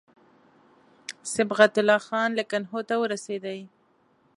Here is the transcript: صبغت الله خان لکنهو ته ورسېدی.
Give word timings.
صبغت 1.33 1.73
الله 1.81 1.99
خان 2.07 2.29
لکنهو 2.39 2.79
ته 2.87 2.95
ورسېدی. 3.01 3.59